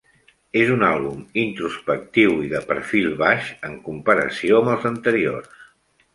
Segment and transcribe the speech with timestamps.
[0.59, 5.63] És un àlbum introspectiu i de perfil baix en comparació amb els anteriors.